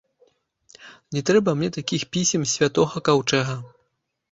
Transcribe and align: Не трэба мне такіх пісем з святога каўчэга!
Не 1.17 1.21
трэба 1.31 1.53
мне 1.59 1.69
такіх 1.77 2.07
пісем 2.19 2.41
з 2.49 2.51
святога 2.55 3.05
каўчэга! 3.13 3.57